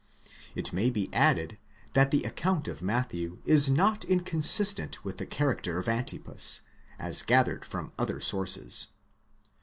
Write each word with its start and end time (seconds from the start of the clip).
It 0.55 0.73
may 0.73 0.89
be 0.89 1.13
added, 1.13 1.59
that 1.93 2.09
the 2.09 2.23
account 2.23 2.67
of 2.67 2.81
Matthew 2.81 3.37
is 3.45 3.69
not 3.69 4.03
inconsistent 4.03 5.05
with 5.05 5.17
the 5.17 5.27
character 5.27 5.77
of 5.77 5.87
Antipas, 5.87 6.61
as 6.97 7.21
gathered 7.21 7.63
from 7.63 7.91
other 7.99 8.19
sources. 8.19 8.87